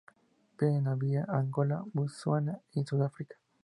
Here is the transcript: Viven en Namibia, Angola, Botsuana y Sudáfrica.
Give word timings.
Viven 0.57 0.77
en 0.77 0.83
Namibia, 0.85 1.25
Angola, 1.29 1.83
Botsuana 1.93 2.59
y 2.73 2.83
Sudáfrica. 2.83 3.35